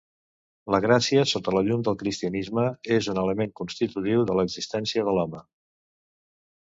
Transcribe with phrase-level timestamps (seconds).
[0.75, 2.63] La gràcia, sota la llum del cristianisme,
[2.95, 5.43] és un element constitutiu de l'existència de l'home.